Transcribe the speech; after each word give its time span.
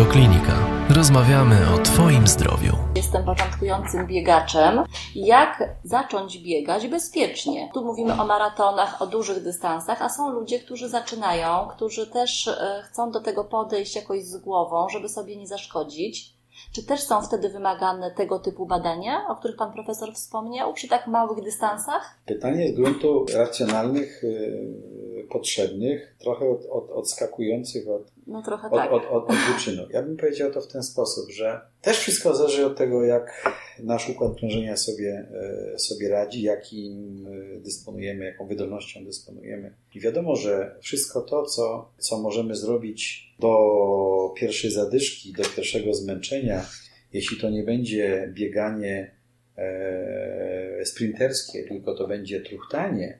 Radioklinika. 0.00 0.86
Rozmawiamy 0.96 1.56
o 1.74 1.78
Twoim 1.78 2.26
zdrowiu. 2.26 2.72
Jestem 2.96 3.24
początkującym 3.24 4.06
biegaczem. 4.06 4.84
Jak 5.14 5.74
zacząć 5.84 6.38
biegać 6.38 6.88
bezpiecznie? 6.88 7.70
Tu 7.74 7.84
mówimy 7.84 8.12
o 8.12 8.26
maratonach, 8.26 9.02
o 9.02 9.06
dużych 9.06 9.42
dystansach, 9.42 10.02
a 10.02 10.08
są 10.08 10.30
ludzie, 10.30 10.58
którzy 10.58 10.88
zaczynają, 10.88 11.68
którzy 11.68 12.06
też 12.06 12.48
e, 12.48 12.82
chcą 12.84 13.10
do 13.10 13.20
tego 13.20 13.44
podejść 13.44 13.96
jakoś 13.96 14.24
z 14.24 14.36
głową, 14.36 14.88
żeby 14.88 15.08
sobie 15.08 15.36
nie 15.36 15.46
zaszkodzić. 15.46 16.34
Czy 16.72 16.86
też 16.86 17.00
są 17.00 17.22
wtedy 17.22 17.48
wymagane 17.48 18.10
tego 18.10 18.38
typu 18.38 18.66
badania, 18.66 19.26
o 19.28 19.36
których 19.36 19.56
Pan 19.56 19.72
Profesor 19.72 20.14
wspomniał, 20.14 20.72
przy 20.72 20.88
tak 20.88 21.06
małych 21.06 21.44
dystansach? 21.44 22.18
Pytanie 22.26 22.68
z 22.68 22.72
gruntu 22.72 23.26
racjonalnych, 23.34 24.22
yy, 24.22 24.99
potrzebnych, 25.30 26.14
trochę 26.18 26.48
od, 26.48 26.66
od, 26.70 26.90
odskakujących 26.90 27.88
od, 27.88 28.12
No 28.26 28.42
trochę 28.42 28.66
od, 28.66 28.74
tak. 28.74 28.92
od, 28.92 29.02
od, 29.10 29.30
od 29.30 29.36
wyczynu. 29.36 29.82
Ja 29.90 30.02
bym 30.02 30.16
powiedział 30.16 30.50
to 30.50 30.60
w 30.60 30.66
ten 30.66 30.82
sposób, 30.82 31.30
że 31.30 31.60
też 31.82 31.98
wszystko 31.98 32.34
zależy 32.34 32.66
od 32.66 32.76
tego, 32.76 33.04
jak 33.04 33.52
nasz 33.82 34.08
układ 34.08 34.36
krążenia 34.38 34.76
sobie, 34.76 35.26
e, 35.74 35.78
sobie 35.78 36.08
radzi, 36.08 36.42
jakim 36.42 37.26
e, 37.26 37.60
dysponujemy, 37.60 38.24
jaką 38.24 38.46
wydolnością 38.46 39.04
dysponujemy. 39.04 39.74
I 39.94 40.00
wiadomo, 40.00 40.36
że 40.36 40.76
wszystko 40.80 41.20
to, 41.20 41.42
co, 41.42 41.92
co 41.98 42.18
możemy 42.18 42.54
zrobić 42.54 43.30
do 43.38 44.34
pierwszej 44.36 44.70
zadyszki, 44.70 45.32
do 45.32 45.42
pierwszego 45.56 45.94
zmęczenia, 45.94 46.66
jeśli 47.12 47.40
to 47.40 47.50
nie 47.50 47.62
będzie 47.62 48.32
bieganie 48.34 49.14
e, 49.56 50.84
sprinterskie, 50.84 51.64
tylko 51.64 51.94
to 51.94 52.08
będzie 52.08 52.40
truchtanie, 52.40 53.18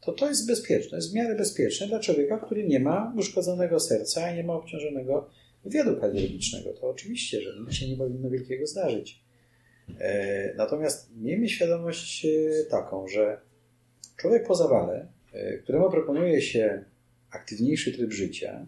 to 0.00 0.12
to 0.12 0.28
jest 0.28 0.46
bezpieczne, 0.46 0.98
jest 0.98 1.12
w 1.12 1.14
miarę 1.14 1.34
bezpieczne 1.34 1.86
dla 1.86 2.00
człowieka, 2.00 2.38
który 2.38 2.64
nie 2.64 2.80
ma 2.80 3.12
uszkodzonego 3.16 3.80
serca 3.80 4.32
i 4.32 4.36
nie 4.36 4.44
ma 4.44 4.52
obciążonego 4.52 5.30
wywiadu 5.64 6.00
kardiologicznego. 6.00 6.72
To 6.72 6.88
oczywiście, 6.88 7.40
że 7.40 7.60
nic 7.60 7.72
się 7.72 7.88
nie 7.88 7.96
powinno 7.96 8.30
wielkiego 8.30 8.66
zdarzyć. 8.66 9.22
E, 9.98 10.54
Natomiast 10.54 11.10
miejmy 11.16 11.48
świadomość 11.48 12.26
e, 12.26 12.64
taką, 12.64 13.08
że 13.08 13.40
człowiek 14.16 14.46
po 14.46 14.54
zawale, 14.54 15.06
e, 15.32 15.58
któremu 15.58 15.90
proponuje 15.90 16.42
się 16.42 16.84
aktywniejszy 17.30 17.92
tryb 17.92 18.12
życia, 18.12 18.66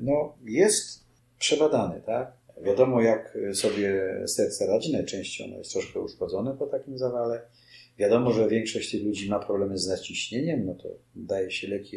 no, 0.00 0.34
jest 0.44 1.04
przebadany, 1.38 2.00
tak? 2.06 2.32
Wiadomo, 2.62 3.02
jak 3.02 3.38
sobie 3.52 4.04
serce 4.26 4.66
radzi, 4.66 4.92
najczęściej 4.92 5.46
ono 5.46 5.58
jest 5.58 5.72
troszkę 5.72 6.00
uszkodzone 6.00 6.56
po 6.56 6.66
takim 6.66 6.98
zawale. 6.98 7.40
Wiadomo, 7.98 8.32
że 8.32 8.48
większość 8.48 8.90
tych 8.90 9.02
ludzi 9.02 9.30
ma 9.30 9.38
problemy 9.38 9.78
z 9.78 9.86
naciśnieniem, 9.86 10.66
no 10.66 10.74
to 10.74 10.88
daje 11.14 11.50
się 11.50 11.68
leki 11.68 11.96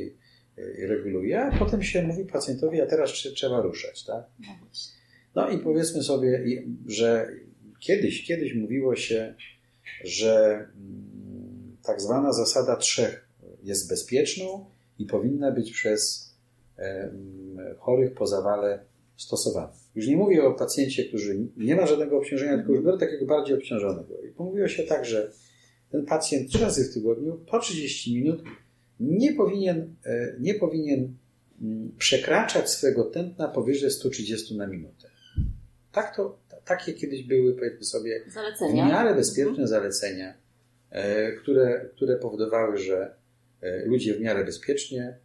i 0.77 0.85
reguluje, 0.85 1.41
a 1.41 1.57
potem 1.59 1.83
się 1.83 2.03
mówi 2.03 2.25
pacjentowi, 2.25 2.81
a 2.81 2.85
teraz 2.85 3.09
trze- 3.09 3.33
trzeba 3.33 3.61
ruszać, 3.61 4.03
tak? 4.05 4.23
No. 4.39 4.47
No 5.35 5.49
i 5.49 5.57
powiedzmy 5.59 6.03
sobie, 6.03 6.43
że 6.87 7.29
kiedyś, 7.79 8.27
kiedyś 8.27 8.53
mówiło 8.53 8.95
się, 8.95 9.35
że 10.03 10.53
mm, 10.55 11.77
tak 11.83 12.01
zwana 12.01 12.33
zasada 12.33 12.75
trzech 12.75 13.27
jest 13.63 13.89
bezpieczną 13.89 14.65
i 14.99 15.05
powinna 15.05 15.51
być 15.51 15.71
przez 15.71 16.31
chorych 17.77 18.13
po 18.13 18.27
zawale 18.27 18.79
stosowana. 19.17 19.73
Już 19.95 20.07
nie 20.07 20.17
mówię 20.17 20.43
o 20.43 20.53
pacjencie, 20.53 21.05
który 21.05 21.39
nie 21.57 21.75
ma 21.75 21.85
żadnego 21.87 22.17
obciążenia, 22.17 22.57
tylko 22.57 22.71
już 22.71 22.83
biorę 22.85 22.97
takiego 22.97 23.25
bardziej 23.25 23.55
obciążonego. 23.57 24.21
I 24.21 24.43
mówiło 24.43 24.67
się 24.67 24.83
tak, 24.83 25.05
że 25.05 25.31
ten 25.91 26.05
pacjent 26.05 26.49
trzy 26.49 26.59
razy 26.59 26.83
w 26.89 26.93
tygodniu 26.93 27.37
po 27.51 27.59
30 27.59 28.15
minut 28.15 28.43
nie 28.99 29.33
powinien, 29.33 29.95
e, 30.05 30.35
nie 30.39 30.53
powinien 30.53 31.13
mm, 31.61 31.91
przekraczać 31.97 32.69
swojego 32.69 33.03
tętna 33.03 33.47
powyżej 33.47 33.91
130 33.91 34.57
na 34.57 34.67
minutę. 34.67 35.09
Tak 35.91 36.15
to, 36.15 36.37
ta- 36.49 36.57
takie 36.61 36.93
kiedyś 36.93 37.23
były, 37.23 37.53
powiedzmy 37.53 37.83
sobie, 37.85 38.23
w 38.27 38.33
Zalecenia. 38.33 38.87
miarę 38.87 39.15
bezpieczne 39.15 39.67
zalecenia, 39.67 40.33
e, 40.89 41.31
które, 41.31 41.89
które 41.95 42.15
powodowały, 42.17 42.77
że 42.77 43.15
e, 43.61 43.85
ludzie 43.85 44.13
w 44.13 44.21
miarę 44.21 44.45
bezpiecznie, 44.45 45.17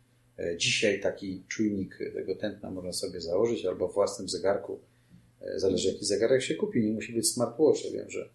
dzisiaj 0.56 1.00
taki 1.00 1.42
czujnik 1.48 1.98
tego 2.14 2.34
tętna 2.34 2.70
można 2.70 2.92
sobie 2.92 3.20
założyć 3.20 3.64
albo 3.64 3.88
w 3.88 3.94
własnym 3.94 4.28
zegarku, 4.28 4.80
zależy 5.56 5.88
jaki 5.88 6.04
zegarek 6.04 6.42
się 6.42 6.54
kupi, 6.54 6.84
nie 6.84 6.92
musi 6.92 7.12
być 7.12 7.28
smartwatch, 7.28 7.80
wiem, 7.92 8.10
że 8.10 8.28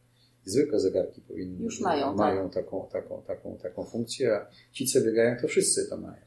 zwykłe 0.45 0.79
zegarki 0.79 1.21
powinny, 1.21 1.63
Już 1.63 1.79
mają, 1.79 2.13
mają 2.13 2.49
taką, 2.49 2.87
taką, 2.91 3.21
taką, 3.27 3.57
taką 3.57 3.83
funkcję, 3.85 4.33
a 4.33 4.47
ci, 4.71 4.85
co 4.85 5.01
biegają, 5.01 5.35
to 5.41 5.47
wszyscy 5.47 5.89
to 5.89 5.97
mają. 5.97 6.21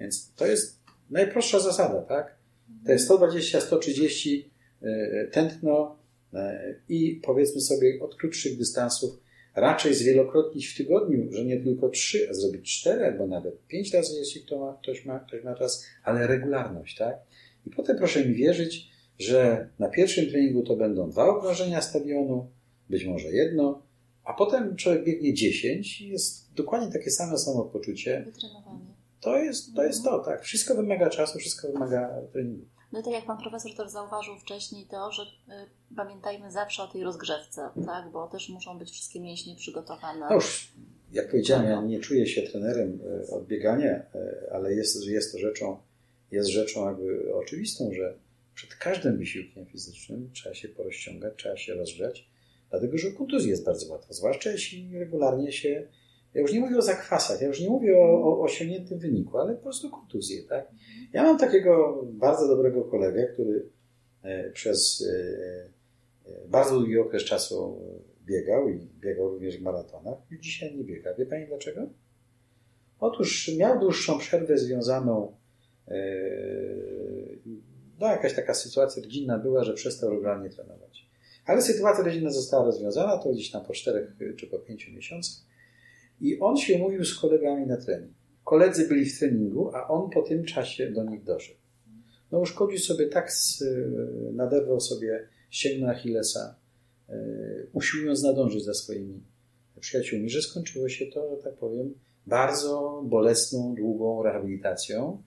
Więc 0.00 0.32
to 0.36 0.46
jest 0.46 0.80
najprostsza 1.10 1.60
zasada, 1.60 2.02
tak? 2.02 2.36
To 2.86 2.92
jest 2.92 3.04
120, 3.04 3.60
130 3.60 4.50
e, 4.82 5.26
tętno 5.26 5.98
e, 6.34 6.74
i 6.88 7.20
powiedzmy 7.24 7.60
sobie 7.60 7.98
od 8.02 8.16
krótszych 8.16 8.58
dystansów 8.58 9.20
raczej 9.54 9.94
zwielokrotnić 9.94 10.66
w 10.66 10.76
tygodniu, 10.76 11.32
że 11.32 11.44
nie 11.44 11.60
tylko 11.60 11.88
trzy, 11.88 12.26
a 12.30 12.34
zrobić 12.34 12.80
cztery 12.80 13.04
albo 13.04 13.26
nawet 13.26 13.66
pięć 13.66 13.94
razy, 13.94 14.18
jeśli 14.18 14.42
kto 14.42 14.58
ma, 14.58 14.78
ktoś, 14.82 15.04
ma, 15.04 15.20
ktoś 15.20 15.44
ma 15.44 15.54
czas, 15.54 15.86
ale 16.04 16.26
regularność, 16.26 16.98
tak? 16.98 17.16
I 17.66 17.70
potem 17.70 17.96
proszę 17.96 18.24
mi 18.24 18.34
wierzyć, 18.34 18.90
że 19.18 19.68
na 19.78 19.88
pierwszym 19.88 20.30
treningu 20.30 20.62
to 20.62 20.76
będą 20.76 21.10
dwa 21.10 21.28
okrążenia 21.28 21.82
stadionu, 21.82 22.50
być 22.90 23.04
może 23.04 23.28
jedno, 23.28 23.82
a 24.24 24.32
potem 24.32 24.76
człowiek 24.76 25.04
biegnie 25.04 25.34
10 25.34 26.00
i 26.00 26.08
jest 26.08 26.54
dokładnie 26.54 26.92
takie 26.92 27.10
same 27.10 27.38
samopoczucie. 27.38 28.22
Wytrenowanie. 28.26 28.94
To 29.20 29.36
jest, 29.36 29.74
to 29.74 29.84
jest 29.84 30.04
to, 30.04 30.18
tak. 30.18 30.42
Wszystko 30.42 30.74
wymaga 30.74 31.10
czasu, 31.10 31.38
wszystko 31.38 31.68
wymaga 31.72 32.10
treningu. 32.32 32.66
No 32.92 33.00
i 33.00 33.02
tak 33.02 33.12
jak 33.12 33.24
Pan 33.24 33.38
Profesor 33.38 33.74
też 33.74 33.90
zauważył 33.90 34.38
wcześniej 34.38 34.86
to, 34.86 35.12
że 35.12 35.22
y, 35.22 35.26
pamiętajmy 35.96 36.50
zawsze 36.50 36.82
o 36.82 36.88
tej 36.88 37.02
rozgrzewce, 37.02 37.68
tak? 37.86 38.10
Bo 38.12 38.28
też 38.28 38.48
muszą 38.48 38.78
być 38.78 38.90
wszystkie 38.90 39.20
mięśnie 39.20 39.56
przygotowane. 39.56 40.26
No 40.28 40.34
już, 40.34 40.72
jak 41.12 41.30
powiedziałem, 41.30 41.70
ja 41.70 41.82
nie 41.82 42.00
czuję 42.00 42.26
się 42.26 42.42
trenerem 42.42 43.00
e, 43.28 43.34
od 43.34 43.46
biegania, 43.46 43.90
e, 43.90 44.06
ale 44.52 44.74
jest, 44.74 45.06
jest 45.06 45.32
to 45.32 45.38
rzeczą, 45.38 45.78
jest 46.30 46.48
rzeczą 46.48 46.88
jakby 46.88 47.34
oczywistą, 47.34 47.90
że 47.92 48.14
przed 48.54 48.74
każdym 48.74 49.18
wysiłkiem 49.18 49.66
fizycznym 49.66 50.30
trzeba 50.32 50.54
się 50.54 50.68
porozciągać, 50.68 51.34
trzeba 51.36 51.56
się 51.56 51.74
rozgrzać, 51.74 52.28
dlatego 52.74 52.98
że 52.98 53.12
kontuzji 53.12 53.50
jest 53.50 53.64
bardzo 53.64 53.92
łatwo, 53.92 54.14
zwłaszcza 54.14 54.50
jeśli 54.50 54.98
regularnie 54.98 55.52
się, 55.52 55.88
ja 56.34 56.40
już 56.40 56.52
nie 56.52 56.60
mówię 56.60 56.78
o 56.78 56.82
zakwasach, 56.82 57.40
ja 57.40 57.46
już 57.46 57.60
nie 57.60 57.68
mówię 57.68 57.98
o, 57.98 58.24
o 58.24 58.42
osiągniętym 58.42 58.98
wyniku, 58.98 59.38
ale 59.38 59.54
po 59.54 59.62
prostu 59.62 59.90
kontuzję, 59.90 60.42
tak? 60.42 60.70
Ja 61.12 61.22
mam 61.22 61.38
takiego 61.38 62.02
bardzo 62.12 62.48
dobrego 62.48 62.84
kolegę, 62.84 63.26
który 63.32 63.68
e, 64.22 64.50
przez 64.50 65.08
e, 65.08 66.30
e, 66.30 66.48
bardzo 66.48 66.78
długi 66.78 66.98
okres 66.98 67.24
czasu 67.24 67.80
biegał 68.24 68.68
i 68.68 68.88
biegał 69.00 69.28
również 69.28 69.58
w 69.58 69.62
maratonach 69.62 70.18
i 70.30 70.40
dzisiaj 70.40 70.76
nie 70.76 70.84
biega. 70.84 71.14
Wie 71.14 71.26
Pani 71.26 71.46
dlaczego? 71.46 71.86
Otóż 73.00 73.50
miał 73.58 73.80
dłuższą 73.80 74.18
przerwę 74.18 74.58
związaną, 74.58 75.36
no 78.00 78.06
jakaś 78.06 78.34
taka 78.34 78.54
sytuacja 78.54 79.02
rodzinna 79.02 79.38
była, 79.38 79.64
że 79.64 79.74
przestał 79.74 80.10
regularnie 80.10 80.50
trenować. 80.50 80.73
Ale 81.46 81.62
sytuacja 81.62 82.04
rodzinna 82.04 82.30
została 82.30 82.64
rozwiązana, 82.64 83.18
to 83.18 83.32
gdzieś 83.32 83.50
tam 83.50 83.64
po 83.64 83.72
czterech 83.72 84.16
czy 84.36 84.46
po 84.46 84.58
pięciu 84.58 84.92
miesiącach 84.92 85.44
i 86.20 86.40
on 86.40 86.56
się 86.56 86.76
umówił 86.76 87.04
z 87.04 87.18
kolegami 87.18 87.66
na 87.66 87.76
trening. 87.76 88.12
Koledzy 88.44 88.88
byli 88.88 89.06
w 89.06 89.18
treningu, 89.18 89.70
a 89.74 89.88
on 89.88 90.10
po 90.10 90.22
tym 90.22 90.44
czasie 90.44 90.90
do 90.90 91.04
nich 91.04 91.24
doszedł. 91.24 91.58
No 92.32 92.40
uszkodził 92.40 92.78
sobie 92.78 93.08
tak, 93.08 93.32
z, 93.32 93.64
naderwał 94.32 94.80
sobie 94.80 95.28
ścięgno 95.50 95.88
Achillesa, 95.88 96.54
e, 97.08 97.14
usiłując 97.72 98.22
nadążyć 98.22 98.64
za 98.64 98.74
swoimi 98.74 99.22
przyjaciółmi, 99.80 100.30
że 100.30 100.42
skończyło 100.42 100.88
się 100.88 101.06
to, 101.06 101.36
że 101.36 101.42
tak 101.42 101.54
powiem, 101.54 101.94
bardzo 102.26 103.02
bolesną, 103.06 103.74
długą 103.74 104.22
rehabilitacją 104.22 105.22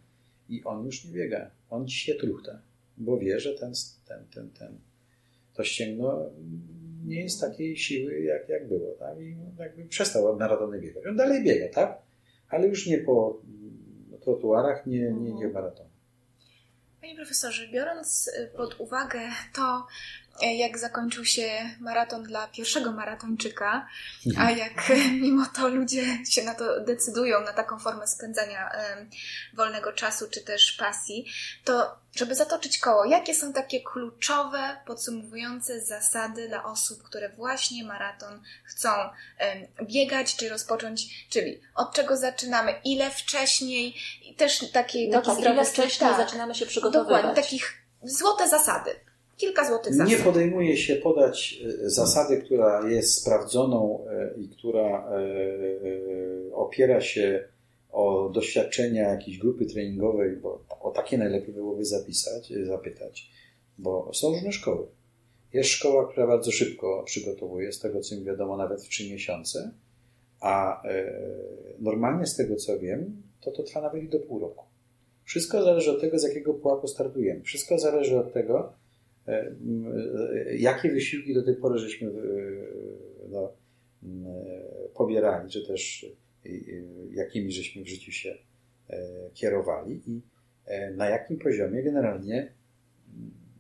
i 0.50 0.64
on 0.64 0.86
już 0.86 1.06
nie 1.06 1.12
biega. 1.12 1.52
On 1.70 1.88
dzisiaj 1.88 2.18
truchta, 2.18 2.62
bo 2.98 3.18
wie, 3.18 3.40
że 3.40 3.54
ten, 3.54 3.74
ten, 4.08 4.26
ten, 4.34 4.50
ten, 4.50 4.78
to 5.58 5.64
ścięgno 5.64 6.30
nie 7.06 7.22
jest 7.22 7.42
takiej 7.42 7.78
siły, 7.78 8.22
jak, 8.22 8.50
jak 8.50 8.68
było. 8.68 8.96
Tak? 9.00 9.20
I 9.20 9.38
jakby 9.60 9.86
przestał 9.86 10.28
od 10.28 10.40
maratony 10.40 10.80
biegać. 10.80 11.06
On 11.06 11.16
dalej 11.16 11.44
biega, 11.44 11.74
tak? 11.74 11.98
Ale 12.50 12.68
już 12.68 12.88
nie 12.88 12.98
po 12.98 13.42
mm, 13.44 14.20
trotuarach, 14.22 14.86
nie, 14.86 15.12
nie, 15.12 15.34
nie 15.34 15.48
w 15.48 15.54
maratonie. 15.54 15.90
Panie 17.02 17.16
profesorze, 17.16 17.68
biorąc 17.68 18.28
y, 18.28 18.58
pod 18.58 18.80
uwagę 18.80 19.20
to, 19.56 19.88
jak 20.42 20.78
zakończył 20.78 21.26
się 21.26 21.50
maraton 21.80 22.24
dla 22.24 22.48
pierwszego 22.48 22.92
maratończyka, 22.92 23.88
a 24.38 24.52
jak 24.52 24.90
y, 24.90 25.12
mimo 25.12 25.46
to 25.56 25.68
ludzie 25.68 26.26
się 26.26 26.44
na 26.44 26.56
to 26.56 26.80
decydują, 26.80 27.42
na 27.42 27.54
taką 27.54 27.80
formę 27.80 28.08
spędzania 28.08 28.70
em, 28.70 29.10
wolnego 29.54 29.94
czasu 29.94 30.28
czy 30.32 30.42
też 30.42 30.72
pasji, 30.72 31.26
to 31.64 31.98
żeby 32.16 32.36
zatoczyć 32.36 32.80
koło, 32.80 33.06
jakie 33.06 33.36
są 33.36 33.54
takie 33.54 33.82
kluczowe, 33.82 34.78
podsumowujące 34.86 35.82
zasady 35.82 36.48
dla 36.48 36.64
osób, 36.64 37.04
które 37.04 37.30
właśnie 37.30 37.84
maraton 37.84 38.42
chcą 38.64 38.90
biegać 39.84 40.36
czy 40.36 40.50
rozpocząć, 40.50 41.28
czyli 41.30 41.62
od 41.76 41.94
czego 41.94 42.18
zaczynamy, 42.18 42.76
ile 42.84 43.12
wcześniej 43.12 43.96
i 44.26 44.36
też 44.36 44.72
taki, 44.72 45.10
No 45.10 45.14
taki 45.14 45.28
tak, 45.28 45.40
zdrowy 45.40 45.56
ile 45.56 45.66
wcześniej 45.66 46.10
tak. 46.10 46.18
zaczynamy 46.18 46.56
się 46.56 46.66
przygotowywać. 46.66 47.22
Dokładnie, 47.22 47.44
takich 47.44 47.74
złote 48.04 48.48
zasady. 48.48 49.07
Kilka 49.38 49.68
złotych 49.68 49.96
zasad. 49.96 50.10
Nie 50.10 50.18
podejmuje 50.18 50.78
się 50.78 50.96
podać 50.96 51.64
e, 51.86 51.90
zasady, 51.90 52.38
która 52.38 52.90
jest 52.90 53.22
sprawdzoną 53.22 54.06
e, 54.10 54.34
i 54.42 54.50
która 54.50 55.10
e, 55.10 56.54
opiera 56.54 57.02
się 57.02 57.48
o 57.92 58.30
doświadczenia 58.34 59.10
jakiejś 59.10 59.38
grupy 59.38 59.66
treningowej, 59.66 60.36
bo 60.36 60.66
o 60.80 60.92
takie 60.92 61.18
najlepiej 61.18 61.54
byłoby 61.54 61.86
zapisać, 61.86 62.54
zapytać, 62.64 63.32
bo 63.78 64.14
są 64.14 64.30
różne 64.30 64.52
szkoły. 64.52 64.88
Jest 65.54 65.70
szkoła, 65.70 66.08
która 66.12 66.28
bardzo 66.28 66.52
szybko 66.52 67.04
przygotowuje, 67.06 67.72
z 67.72 67.80
tego 67.80 68.02
co 68.02 68.16
mi 68.16 68.24
wiadomo, 68.24 68.58
nawet 68.58 68.82
w 68.82 68.90
trzy 68.90 69.10
miesiące, 69.10 69.72
a 70.40 70.84
normalnie 71.80 72.26
z 72.26 72.36
tego 72.36 72.56
co 72.56 72.80
wiem, 72.80 73.22
to 73.42 73.52
to 73.52 73.64
trwa 73.64 73.82
nawet 73.82 74.10
do 74.10 74.20
pół 74.20 74.40
roku. 74.40 74.66
Wszystko 75.24 75.64
zależy 75.64 75.92
od 75.92 76.02
tego, 76.02 76.20
z 76.20 76.24
jakiego 76.24 76.54
pułapu 76.54 76.88
startujemy. 76.88 77.42
Wszystko 77.42 77.80
zależy 77.80 78.20
od 78.20 78.34
tego, 78.34 78.74
jakie 80.58 80.92
wysiłki 80.92 81.34
do 81.34 81.44
tej 81.44 81.56
pory 81.56 81.80
żeśmy 81.80 82.10
e, 82.10 82.14
no, 83.30 83.54
pobierali, 84.94 85.50
czy 85.50 85.68
też 85.68 86.06
e, 86.46 86.50
jakimi 87.12 87.52
żeśmy 87.52 87.84
w 87.84 87.88
życiu 87.88 88.12
się 88.12 88.38
kierowali 89.34 90.02
i 90.08 90.22
na 90.96 91.10
jakim 91.10 91.38
poziomie 91.38 91.84
generalnie 91.84 92.54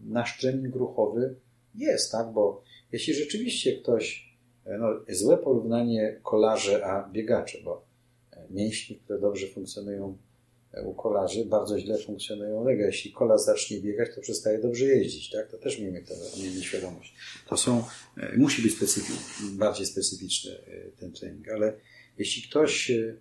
nasz 0.01 0.39
trening 0.39 0.75
ruchowy 0.75 1.35
jest, 1.75 2.11
tak? 2.11 2.33
Bo 2.33 2.63
jeśli 2.91 3.13
rzeczywiście 3.13 3.81
ktoś, 3.81 4.35
no, 4.79 4.87
złe 5.09 5.37
porównanie 5.37 6.19
kolarze 6.23 6.85
a 6.85 7.09
biegacze, 7.09 7.57
bo 7.63 7.85
mięśnie, 8.49 8.95
które 8.95 9.19
dobrze 9.19 9.47
funkcjonują 9.47 10.17
u 10.83 10.93
kolarzy 10.93 11.45
bardzo 11.45 11.79
źle 11.79 11.97
funkcjonują 11.97 12.63
lega. 12.63 12.85
Jeśli 12.85 13.11
kola 13.11 13.37
zacznie 13.37 13.81
biegać, 13.81 14.15
to 14.15 14.21
przestaje 14.21 14.59
dobrze 14.59 14.85
jeździć, 14.85 15.29
tak? 15.29 15.51
To 15.51 15.57
też 15.57 15.79
miejmy, 15.79 16.01
to, 16.01 16.13
miejmy 16.41 16.61
świadomość. 16.61 17.15
To 17.49 17.57
są, 17.57 17.83
e, 18.17 18.37
musi 18.37 18.61
być 18.61 18.75
specyficzny, 18.75 19.49
bardziej 19.51 19.85
specyficzny 19.85 20.51
e, 20.51 20.91
ten 20.99 21.11
trening, 21.11 21.49
ale 21.49 21.73
jeśli 22.17 22.49
ktoś 22.49 22.91
e, 22.91 23.13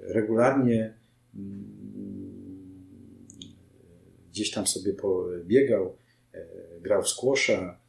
regularnie 0.00 0.94
mm, 1.34 1.80
gdzieś 4.30 4.50
tam 4.50 4.66
sobie 4.66 4.94
biegał, 5.44 5.96
grał 6.80 7.02
w 7.02 7.08
skłosza, 7.08 7.80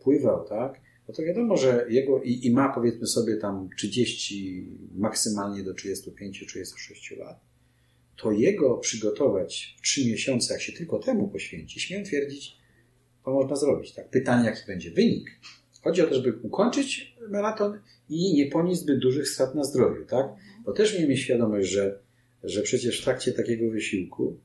pływał, 0.00 0.48
tak? 0.48 0.80
No 1.08 1.14
to 1.14 1.22
wiadomo, 1.22 1.56
że 1.56 1.86
jego 1.88 2.22
i, 2.22 2.46
i 2.46 2.52
ma 2.52 2.72
powiedzmy 2.74 3.06
sobie 3.06 3.36
tam 3.36 3.68
30, 3.76 4.66
maksymalnie 4.94 5.62
do 5.62 5.74
35-36 5.74 7.18
lat, 7.18 7.40
to 8.16 8.32
jego 8.32 8.78
przygotować 8.78 9.76
w 9.78 9.82
3 9.82 10.06
miesiące, 10.06 10.54
jak 10.54 10.62
się 10.62 10.72
tylko 10.72 10.98
temu 10.98 11.28
poświęci, 11.28 11.80
śmiem 11.80 12.04
twierdzić, 12.04 12.56
to 13.24 13.30
można 13.30 13.56
zrobić. 13.56 13.92
Tak? 13.92 14.10
Pytanie, 14.10 14.48
jaki 14.48 14.66
będzie 14.66 14.90
wynik. 14.90 15.30
Chodzi 15.82 16.02
o 16.02 16.06
to, 16.06 16.14
żeby 16.14 16.38
ukończyć 16.42 17.16
maraton 17.28 17.80
i 18.08 18.34
nie 18.34 18.46
ponieść 18.46 18.80
zbyt 18.80 18.98
dużych 18.98 19.28
strat 19.28 19.54
na 19.54 19.64
zdrowiu. 19.64 20.04
Tak? 20.06 20.26
Bo 20.64 20.72
też 20.72 20.98
miejmy 20.98 21.16
świadomość, 21.16 21.68
że, 21.68 21.98
że 22.44 22.62
przecież 22.62 23.00
w 23.00 23.04
trakcie 23.04 23.32
takiego 23.32 23.70
wysiłku 23.70 24.36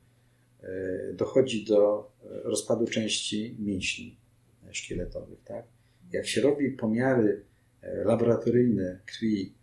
e, 0.63 1.13
dochodzi 1.13 1.65
do 1.65 2.11
rozpadu 2.43 2.87
części 2.87 3.55
mięśni 3.59 4.17
szkieletowych. 4.71 5.43
Tak? 5.43 5.65
Jak 6.11 6.27
się 6.27 6.41
robi 6.41 6.71
pomiary 6.71 7.41
e, 7.81 8.03
laboratoryjne 8.03 8.99
krwi 9.05 9.53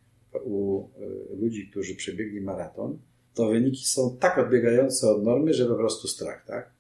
u 0.45 0.83
e, 0.83 1.37
ludzi, 1.37 1.69
którzy 1.71 1.95
przebiegli 1.95 2.41
maraton, 2.41 2.99
to 3.35 3.49
wyniki 3.49 3.85
są 3.85 4.17
tak 4.21 4.39
odbiegające 4.39 5.11
od 5.11 5.25
normy, 5.25 5.55
że 5.55 5.67
po 5.67 5.75
prostu 5.75 6.09
strach, 6.09 6.45
tak? 6.47 6.71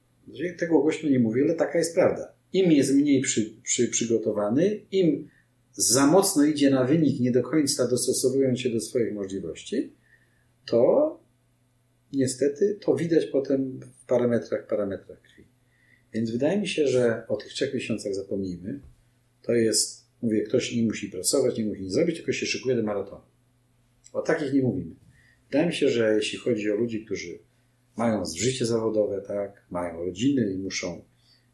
Tego 0.59 0.81
głośno 0.81 1.11
nie 1.11 1.19
mówię, 1.19 1.43
ale 1.43 1.55
taka 1.55 1.79
jest 1.79 1.95
prawda. 1.95 2.33
Im 2.53 2.73
jest 2.73 2.95
mniej 2.95 3.21
przy, 3.21 3.55
przy, 3.63 3.89
przygotowany, 3.89 4.81
im 4.93 5.29
za 5.73 6.07
mocno 6.07 6.45
idzie 6.45 6.71
na 6.71 6.85
wynik, 6.85 7.21
nie 7.21 7.33
do 7.33 7.43
końca 7.43 7.89
dostosowując 7.89 8.61
się 8.61 8.71
do 8.71 8.81
swoich 8.81 9.15
możliwości, 9.15 9.93
to 10.67 11.21
niestety 12.13 12.79
to 12.81 12.97
widać 12.97 13.27
potem 13.27 13.81
w 14.03 14.07
parametrach, 14.07 14.67
parametrach 14.67 15.21
krwi. 15.21 15.45
Więc 16.13 16.31
wydaje 16.31 16.61
mi 16.61 16.69
się, 16.69 16.87
że 16.87 17.27
o 17.29 17.37
tych 17.37 17.53
trzech 17.53 17.75
miesiącach 17.75 18.15
zapomnijmy, 18.15 18.81
to 19.45 19.53
jest, 19.53 20.07
mówię, 20.23 20.43
ktoś 20.43 20.77
nie 20.77 20.83
musi 20.83 21.09
pracować, 21.09 21.59
nie 21.59 21.65
musi 21.65 21.83
nic 21.83 21.93
zrobić, 21.93 22.17
tylko 22.17 22.33
się 22.33 22.47
szykuje 22.47 22.77
do 22.77 22.83
maratonu. 22.83 23.25
O 24.13 24.23
takich 24.23 24.53
nie 24.53 24.63
mówimy. 24.63 24.95
Wydaje 25.47 25.67
mi 25.67 25.75
się, 25.75 25.89
że 25.89 26.15
jeśli 26.15 26.39
chodzi 26.39 26.71
o 26.71 26.75
ludzi, 26.75 27.05
którzy 27.05 27.39
mają 27.97 28.25
życie 28.25 28.67
zawodowe, 28.67 29.23
tak, 29.23 29.67
mają 29.71 30.05
rodziny 30.05 30.53
i 30.53 30.59
muszą 30.59 31.05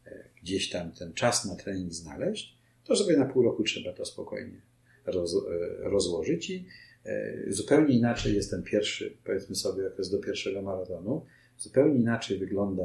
e, 0.05 0.29
gdzieś 0.41 0.69
tam 0.69 0.91
ten 0.91 1.13
czas 1.13 1.45
na 1.45 1.55
trening 1.55 1.93
znaleźć, 1.93 2.57
to 2.83 2.95
sobie 2.95 3.17
na 3.17 3.25
pół 3.25 3.43
roku 3.43 3.63
trzeba 3.63 3.93
to 3.93 4.05
spokojnie 4.05 4.61
roz, 5.05 5.35
e, 5.35 5.89
rozłożyć 5.89 6.49
i 6.49 6.65
e, 7.05 7.33
zupełnie 7.47 7.95
inaczej 7.95 8.35
jest 8.35 8.51
ten 8.51 8.63
pierwszy, 8.63 9.17
powiedzmy 9.23 9.55
sobie, 9.55 9.87
okres 9.87 10.09
do 10.09 10.19
pierwszego 10.19 10.61
maratonu, 10.61 11.25
zupełnie 11.57 11.99
inaczej 11.99 12.37
wygląda 12.37 12.83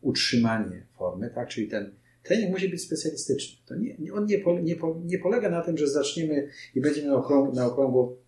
utrzymanie 0.00 0.86
formy, 0.98 1.30
tak, 1.34 1.48
czyli 1.48 1.68
ten 1.68 1.94
Trening 2.22 2.50
musi 2.50 2.68
być 2.68 2.82
specjalistyczny. 2.82 3.58
To 3.66 3.74
nie, 3.74 4.14
on 4.14 4.26
nie, 4.26 4.44
nie, 4.62 4.76
nie 5.04 5.18
polega 5.18 5.50
na 5.50 5.62
tym, 5.62 5.78
że 5.78 5.88
zaczniemy 5.88 6.48
i 6.74 6.80
będziemy 6.80 7.08
na 7.08 7.14
okrągło, 7.14 7.54
na 7.54 7.66
okrągło 7.66 8.22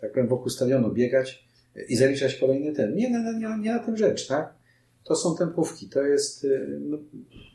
tak 0.00 0.12
powiem, 0.12 0.28
wokół 0.28 0.48
stadionu 0.48 0.92
biegać 0.92 1.48
i 1.88 1.96
zaliczać 1.96 2.34
kolejny 2.34 2.72
ten. 2.72 2.96
Nie, 2.96 3.10
nie, 3.10 3.18
nie, 3.18 3.58
nie 3.60 3.72
na 3.72 3.78
tym 3.78 3.96
rzecz, 3.96 4.26
tak? 4.26 4.54
To 5.04 5.16
są 5.16 5.36
tempówki. 5.36 5.88
To 5.88 6.02
jest, 6.02 6.44
y, 6.44 6.78
no, 6.80 6.98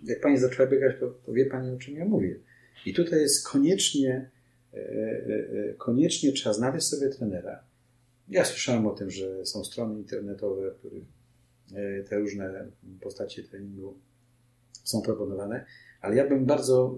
jak 0.04 0.22
pani 0.22 0.38
zaczęła 0.38 0.70
biegać, 0.70 0.96
to, 1.00 1.10
to 1.26 1.34
wie 1.34 1.46
pani, 1.46 1.72
o 1.72 1.78
czym 1.78 1.96
ja 1.96 2.06
mówię. 2.06 2.40
I 2.86 2.94
tutaj 2.94 3.20
jest 3.20 3.48
koniecznie, 3.48 4.30
e, 4.74 4.78
e, 4.78 4.82
e, 5.70 5.74
koniecznie 5.74 6.32
trzeba 6.32 6.54
znaleźć 6.54 6.88
sobie 6.88 7.10
trenera. 7.10 7.64
Ja 8.28 8.46
słyszałem 8.46 8.88
o 8.88 8.92
tym, 8.92 9.12
że 9.12 9.46
są 9.46 9.64
strony 9.64 10.00
internetowe, 10.00 10.72
w 10.72 10.76
których 10.76 11.04
te 12.10 12.20
różne 12.20 12.68
postacie 13.02 13.44
treningu 13.44 13.98
są 14.84 15.02
proponowane, 15.02 15.66
ale 16.02 16.16
ja 16.16 16.30
bym 16.30 16.46
bardzo 16.46 16.98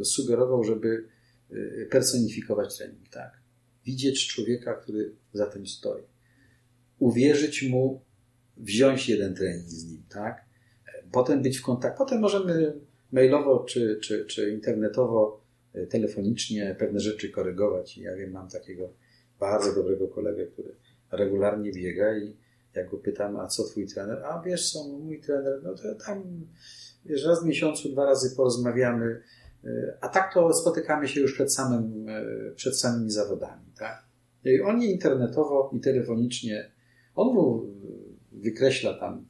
y, 0.00 0.04
sugerował, 0.04 0.64
żeby 0.64 1.04
y, 1.52 1.88
personifikować 1.90 2.78
trening, 2.78 3.08
tak? 3.08 3.42
Widzieć 3.84 4.28
człowieka, 4.28 4.74
który 4.74 5.14
za 5.32 5.46
tym 5.46 5.66
stoi. 5.66 6.02
Uwierzyć 6.98 7.62
mu, 7.62 8.00
wziąć 8.56 9.08
jeden 9.08 9.34
trening 9.34 9.68
z 9.68 9.92
nim, 9.92 10.02
tak? 10.08 10.44
Potem 11.12 11.42
być 11.42 11.58
w 11.58 11.62
kontakcie. 11.62 11.98
Potem 11.98 12.20
możemy 12.20 12.80
mailowo 13.12 13.64
czy, 13.64 13.98
czy, 14.02 14.26
czy 14.26 14.50
internetowo, 14.50 15.40
y, 15.74 15.86
telefonicznie 15.86 16.76
pewne 16.78 17.00
rzeczy 17.00 17.30
korygować. 17.30 17.98
Ja 17.98 18.16
wiem, 18.16 18.30
mam 18.30 18.48
takiego 18.48 18.92
bardzo 19.40 19.74
dobrego 19.74 20.08
kolegę, 20.08 20.46
który 20.46 20.74
regularnie 21.10 21.72
biega 21.72 22.18
i 22.18 22.36
jak 22.74 22.90
go 22.90 22.96
pytam, 22.96 23.36
a 23.36 23.46
co 23.46 23.64
twój 23.64 23.86
trener? 23.86 24.24
A 24.24 24.42
wiesz 24.42 24.72
co, 24.72 24.88
mój 24.88 25.20
trener, 25.20 25.60
no 25.62 25.74
to 25.74 25.94
tam 25.94 26.46
wiesz, 27.04 27.24
raz 27.24 27.42
w 27.42 27.46
miesiącu, 27.46 27.88
dwa 27.88 28.04
razy 28.04 28.36
porozmawiamy, 28.36 29.22
e, 29.64 29.98
a 30.00 30.08
tak 30.08 30.34
to 30.34 30.52
spotykamy 30.52 31.08
się 31.08 31.20
już 31.20 31.34
przed, 31.34 31.54
samym, 31.54 32.08
e, 32.08 32.24
przed 32.54 32.78
samymi 32.80 33.10
zawodami. 33.10 33.66
Tak? 33.78 34.04
I 34.44 34.60
on 34.60 34.82
internetowo 34.82 35.70
i 35.72 35.80
telefonicznie, 35.80 36.70
on 37.14 37.34
mu 37.34 37.66
wykreśla 38.32 38.94
tam 38.94 39.26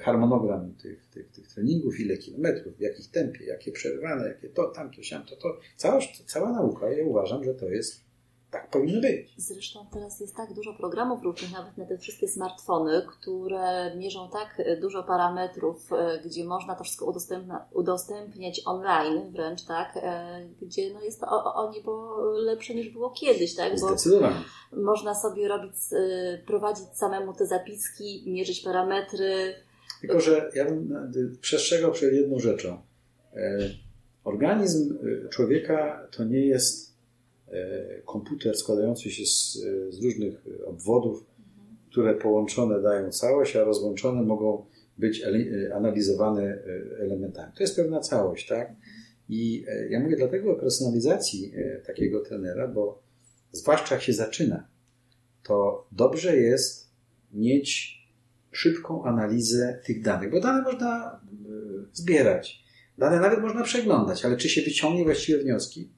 harmonogram 0.00 0.74
tych, 0.74 1.06
tych, 1.06 1.30
tych 1.30 1.48
treningów, 1.48 2.00
ile 2.00 2.16
kilometrów, 2.16 2.76
w 2.76 2.80
jakich 2.80 3.10
tempie, 3.10 3.44
jakie 3.44 3.72
przerwane, 3.72 4.28
jakie 4.28 4.48
to, 4.48 4.70
tamto, 4.70 5.02
siamto, 5.02 5.36
to. 5.36 5.58
Cała, 5.76 5.98
cała 6.26 6.52
nauka, 6.52 6.90
ja 6.90 7.06
uważam, 7.06 7.44
że 7.44 7.54
to 7.54 7.68
jest 7.68 8.11
tak 8.52 8.70
powinno 8.70 9.00
być. 9.00 9.34
Zresztą 9.36 9.86
teraz 9.92 10.20
jest 10.20 10.36
tak 10.36 10.54
dużo 10.54 10.74
programów 10.74 11.22
różnych, 11.22 11.52
nawet 11.52 11.76
na 11.76 11.86
te 11.86 11.98
wszystkie 11.98 12.28
smartfony, 12.28 13.02
które 13.08 13.96
mierzą 13.96 14.30
tak 14.32 14.54
e, 14.58 14.76
dużo 14.76 15.02
parametrów, 15.02 15.92
e, 15.92 16.20
gdzie 16.24 16.44
można 16.44 16.74
to 16.74 16.84
wszystko 16.84 17.14
udostępniać 17.72 18.62
online 18.64 19.32
wręcz, 19.32 19.64
tak? 19.64 19.96
E, 19.96 20.48
gdzie 20.62 20.94
no 20.94 21.02
jest 21.02 21.20
to 21.20 21.26
o, 21.26 21.54
o 21.54 21.72
niebo 21.72 22.16
lepsze 22.32 22.74
niż 22.74 22.88
było 22.88 23.10
kiedyś, 23.10 23.54
tak? 23.54 23.72
Bo 23.80 23.88
Zdecydowanie. 23.88 24.36
Można 24.72 25.14
sobie 25.14 25.48
robić, 25.48 25.74
prowadzić 26.46 26.86
samemu 26.94 27.34
te 27.34 27.46
zapiski, 27.46 28.24
mierzyć 28.26 28.60
parametry. 28.60 29.54
Tylko, 30.00 30.20
że 30.20 30.50
ja 30.54 30.64
bym 30.64 31.12
przestrzegał 31.40 31.92
przed 31.92 32.12
jedną 32.12 32.38
rzeczą. 32.38 32.82
Organizm 34.24 34.98
człowieka 35.30 36.08
to 36.16 36.24
nie 36.24 36.46
jest 36.46 36.91
E, 36.91 36.91
komputer 38.04 38.56
składający 38.56 39.10
się 39.10 39.26
z, 39.26 39.52
z 39.90 40.04
różnych 40.04 40.44
obwodów, 40.66 41.24
które 41.90 42.14
połączone 42.14 42.82
dają 42.82 43.10
całość, 43.10 43.56
a 43.56 43.64
rozłączone 43.64 44.22
mogą 44.22 44.66
być 44.98 45.22
analizowane 45.74 46.42
e, 46.42 46.58
elementami. 47.00 47.52
To 47.56 47.62
jest 47.62 47.76
pewna 47.76 48.00
całość, 48.00 48.46
tak? 48.48 48.72
I 49.28 49.64
e, 49.68 49.88
ja 49.88 50.00
mówię 50.00 50.16
dlatego 50.16 50.52
o 50.52 50.54
personalizacji 50.54 51.52
takiego 51.86 52.20
trenera, 52.20 52.68
bo 52.68 53.02
zwłaszcza 53.52 53.94
jak 53.94 54.04
się 54.04 54.12
zaczyna, 54.12 54.68
to 55.42 55.86
dobrze 55.92 56.36
jest 56.36 56.90
mieć 57.32 57.98
szybką 58.50 59.04
analizę 59.04 59.80
tych 59.86 60.02
danych, 60.02 60.30
bo 60.30 60.40
dane 60.40 60.62
można 60.62 61.20
zbierać, 61.92 62.64
dane 62.98 63.20
nawet 63.20 63.40
można 63.40 63.62
przeglądać, 63.62 64.24
ale 64.24 64.36
czy 64.36 64.48
się 64.48 64.62
wyciągnie 64.62 65.04
właściwe 65.04 65.38
wnioski? 65.38 65.90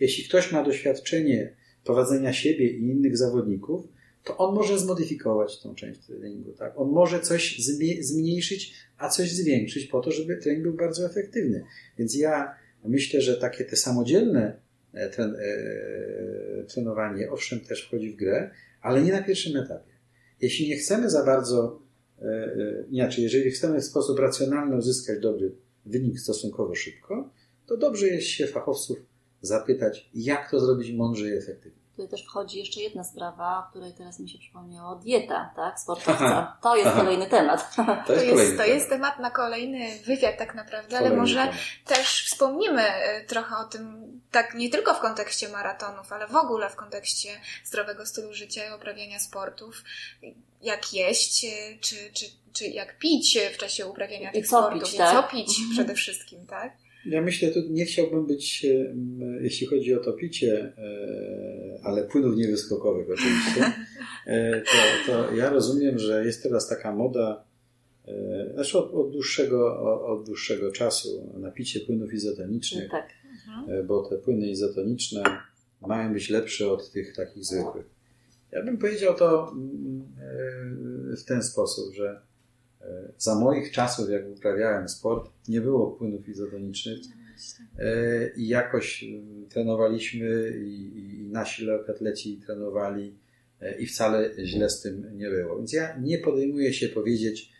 Jeśli 0.00 0.24
ktoś 0.24 0.52
ma 0.52 0.64
doświadczenie 0.64 1.56
prowadzenia 1.84 2.32
siebie 2.32 2.70
i 2.70 2.82
innych 2.82 3.18
zawodników, 3.18 3.88
to 4.24 4.36
on 4.36 4.54
może 4.54 4.78
zmodyfikować 4.78 5.60
tą 5.60 5.74
część 5.74 6.00
treningu. 6.00 6.52
Tak? 6.52 6.72
On 6.76 6.88
może 6.88 7.20
coś 7.20 7.58
zmniejszyć, 8.00 8.74
a 8.98 9.08
coś 9.08 9.32
zwiększyć 9.32 9.86
po 9.86 10.00
to, 10.00 10.10
żeby 10.10 10.36
trening 10.36 10.62
był 10.62 10.74
bardzo 10.74 11.06
efektywny. 11.06 11.64
Więc 11.98 12.16
ja 12.16 12.54
myślę, 12.84 13.20
że 13.20 13.36
takie 13.36 13.64
te 13.64 13.76
samodzielne 13.76 14.60
e, 14.92 15.10
tren, 15.10 15.36
e, 15.40 16.64
trenowanie 16.64 17.30
owszem 17.30 17.60
też 17.60 17.86
wchodzi 17.86 18.10
w 18.10 18.16
grę, 18.16 18.50
ale 18.80 19.02
nie 19.02 19.12
na 19.12 19.22
pierwszym 19.22 19.56
etapie. 19.56 19.92
Jeśli 20.40 20.68
nie 20.68 20.76
chcemy 20.76 21.10
za 21.10 21.24
bardzo, 21.24 21.82
e, 22.22 22.24
e, 22.24 22.84
inaczej, 22.90 23.24
jeżeli 23.24 23.50
chcemy 23.50 23.80
w 23.80 23.84
sposób 23.84 24.18
racjonalny 24.18 24.76
uzyskać 24.76 25.20
dobry 25.20 25.52
wynik 25.86 26.20
stosunkowo 26.20 26.74
szybko, 26.74 27.30
to 27.66 27.76
dobrze 27.76 28.06
jest 28.06 28.26
się 28.26 28.46
fachowców 28.46 28.98
zapytać, 29.46 30.10
jak 30.14 30.50
to 30.50 30.60
zrobić 30.60 30.92
mądrze 30.92 31.28
i 31.28 31.32
efektywnie. 31.32 31.86
Tutaj 31.96 32.08
też 32.08 32.24
wchodzi 32.24 32.58
jeszcze 32.58 32.80
jedna 32.80 33.04
sprawa, 33.04 33.58
o 33.58 33.70
której 33.70 33.92
teraz 33.92 34.20
mi 34.20 34.28
się 34.28 34.38
przypomniało, 34.38 34.96
dieta, 34.96 35.52
tak, 35.56 35.80
sportowca. 35.80 36.56
To 36.62 36.76
jest 36.76 36.88
Aha. 36.88 37.00
kolejny 37.00 37.26
temat. 37.26 37.76
To 38.06 38.12
jest, 38.12 38.26
to, 38.26 38.40
jest, 38.40 38.56
to 38.56 38.64
jest 38.64 38.88
temat 38.88 39.18
na 39.18 39.30
kolejny 39.30 39.98
wywiad 40.06 40.38
tak 40.38 40.54
naprawdę, 40.54 40.88
kolejny 40.88 41.08
ale 41.08 41.16
może 41.16 41.40
temat. 41.40 41.56
też 41.84 42.24
wspomnimy 42.26 42.82
e, 42.82 43.24
trochę 43.24 43.56
o 43.56 43.64
tym, 43.64 44.06
tak 44.30 44.54
nie 44.54 44.70
tylko 44.70 44.94
w 44.94 45.00
kontekście 45.00 45.48
maratonów, 45.48 46.12
ale 46.12 46.26
w 46.26 46.36
ogóle 46.36 46.70
w 46.70 46.76
kontekście 46.76 47.28
zdrowego 47.64 48.06
stylu 48.06 48.34
życia 48.34 48.70
i 48.70 48.74
uprawiania 48.74 49.18
sportów. 49.18 49.84
Jak 50.62 50.94
jeść, 50.94 51.44
e, 51.44 51.48
czy, 51.80 51.96
czy, 52.12 52.26
czy 52.52 52.66
jak 52.66 52.98
pić 52.98 53.38
w 53.54 53.56
czasie 53.56 53.86
uprawiania 53.86 54.32
tych 54.32 54.46
sportów, 54.46 54.82
pić, 54.82 54.96
tak? 54.96 55.12
co 55.16 55.22
pić 55.22 55.48
mhm. 55.48 55.70
przede 55.70 55.94
wszystkim, 55.94 56.46
tak? 56.46 56.72
Ja 57.08 57.22
myślę, 57.22 57.50
tu 57.50 57.60
nie 57.70 57.84
chciałbym 57.84 58.26
być, 58.26 58.64
e, 58.64 58.94
jeśli 59.40 59.66
chodzi 59.66 59.94
o 59.94 60.00
to 60.00 60.12
picie, 60.12 60.72
e, 60.78 61.80
ale 61.82 62.04
płynów 62.04 62.36
niewyskokowych 62.36 63.06
oczywiście, 63.10 63.72
e, 64.26 64.60
to, 64.60 65.12
to 65.12 65.34
ja 65.34 65.50
rozumiem, 65.50 65.98
że 65.98 66.26
jest 66.26 66.42
teraz 66.42 66.68
taka 66.68 66.94
moda, 66.94 67.46
znaczy 68.54 68.78
od, 68.78 68.94
od, 68.94 69.10
dłuższego, 69.12 69.80
od 70.06 70.26
dłuższego 70.26 70.72
czasu 70.72 71.32
na 71.38 71.50
picie 71.50 71.80
płynów 71.80 72.14
izotonicznych, 72.14 72.90
tak. 72.90 73.08
mhm. 73.48 73.86
bo 73.86 74.08
te 74.08 74.18
płyny 74.18 74.48
izotoniczne 74.48 75.22
mają 75.86 76.12
być 76.12 76.30
lepsze 76.30 76.70
od 76.70 76.90
tych 76.90 77.16
takich 77.16 77.44
zwykłych. 77.44 77.86
Ja 78.52 78.64
bym 78.64 78.78
powiedział 78.78 79.14
to 79.14 79.54
w 81.18 81.24
ten 81.24 81.42
sposób, 81.42 81.94
że 81.94 82.20
za 83.18 83.34
moich 83.34 83.72
czasów, 83.72 84.10
jak 84.10 84.28
uprawiałem 84.28 84.88
sport, 84.88 85.30
nie 85.48 85.60
było 85.60 85.90
płynów 85.90 86.28
izotonicznych 86.28 86.98
e, 87.78 88.30
i 88.36 88.48
jakoś 88.48 89.04
e, 89.04 89.06
trenowaliśmy 89.48 90.52
i, 90.64 90.98
i 90.98 91.28
nasi 91.30 91.64
lekkoatleci 91.64 92.40
trenowali 92.46 93.14
e, 93.60 93.78
i 93.78 93.86
wcale 93.86 94.30
źle 94.44 94.70
z 94.70 94.80
tym 94.80 95.18
nie 95.18 95.30
było. 95.30 95.58
Więc 95.58 95.72
ja 95.72 95.98
nie 95.98 96.18
podejmuję 96.18 96.72
się 96.72 96.88
powiedzieć, 96.88 97.56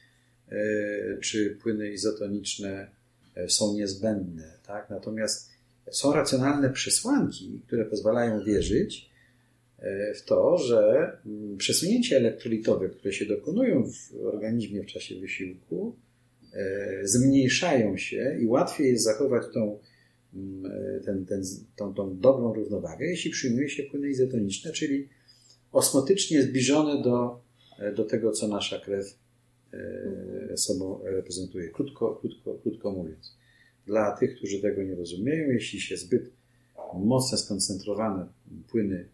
czy 1.20 1.58
płyny 1.62 1.90
izotoniczne 1.90 2.90
są 3.48 3.74
niezbędne. 3.74 4.52
Tak? 4.66 4.90
Natomiast 4.90 5.50
są 5.90 6.12
racjonalne 6.12 6.70
przesłanki, 6.70 7.62
które 7.66 7.84
pozwalają 7.84 8.44
wierzyć, 8.44 9.10
E, 9.10 9.15
w 10.14 10.22
to, 10.24 10.58
że 10.58 11.12
mm, 11.26 11.56
przesunięcia 11.56 12.16
elektrolitowe, 12.16 12.88
które 12.88 13.12
się 13.12 13.26
dokonują 13.26 13.84
w 13.84 14.26
organizmie 14.26 14.82
w 14.82 14.86
czasie 14.86 15.20
wysiłku, 15.20 15.96
e, 16.52 17.00
zmniejszają 17.04 17.96
się 17.96 18.38
i 18.40 18.46
łatwiej 18.46 18.88
jest 18.88 19.04
zachować 19.04 19.42
tą, 19.54 19.78
mm, 20.34 20.72
e, 20.72 21.00
ten, 21.00 21.26
ten, 21.26 21.42
tą, 21.76 21.94
tą 21.94 22.18
dobrą 22.18 22.54
równowagę, 22.54 23.06
jeśli 23.06 23.30
przyjmuje 23.30 23.68
się 23.68 23.82
płyny 23.82 24.08
izotoniczne, 24.08 24.72
czyli 24.72 25.08
osmotycznie 25.72 26.42
zbliżone 26.42 27.02
do, 27.02 27.40
do 27.96 28.04
tego, 28.04 28.32
co 28.32 28.48
nasza 28.48 28.80
krew 28.80 29.18
sobą 30.56 31.00
reprezentuje. 31.04 31.68
Krótko, 31.68 32.18
krótko, 32.20 32.54
krótko 32.62 32.90
mówiąc. 32.90 33.36
Dla 33.86 34.16
tych, 34.16 34.36
którzy 34.36 34.62
tego 34.62 34.82
nie 34.82 34.94
rozumieją, 34.94 35.50
jeśli 35.50 35.80
się 35.80 35.96
zbyt 35.96 36.30
mocno 36.98 37.38
skoncentrowane 37.38 38.26
płyny 38.68 39.08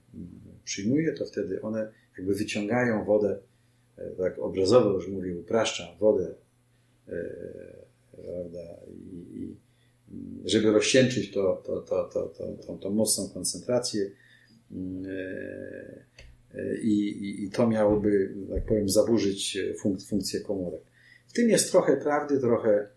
przyjmuje, 0.65 1.12
to 1.12 1.25
wtedy 1.25 1.62
one 1.62 1.93
jakby 2.19 2.35
wyciągają 2.35 3.05
wodę, 3.05 3.39
e, 3.99 4.11
tak 4.11 4.39
obrazowo 4.39 4.93
już 4.93 5.09
mówię, 5.09 5.39
upraszczam, 5.39 5.99
wodę, 5.99 6.35
e, 7.09 7.15
prawda, 8.12 8.77
i, 8.89 9.41
i 9.41 9.57
żeby 10.45 10.71
rozcieńczyć 10.73 11.31
to, 11.31 11.62
to, 11.67 11.81
to, 11.81 12.11
to, 12.12 12.27
to, 12.29 12.67
tą, 12.67 12.79
tą 12.79 12.91
mocną 12.91 13.29
koncentrację 13.29 14.11
mm, 14.73 15.05
e, 16.55 16.79
i, 16.83 17.09
i, 17.09 17.45
i 17.45 17.51
to 17.51 17.69
miałoby, 17.69 18.35
tak 18.55 18.67
powiem, 18.67 18.89
zaburzyć 18.89 19.59
funk, 19.81 20.03
funkcję 20.03 20.41
komórek. 20.41 20.81
W 21.29 21.33
tym 21.33 21.49
jest 21.49 21.71
trochę 21.71 21.97
prawdy, 21.97 22.41
trochę, 22.41 22.89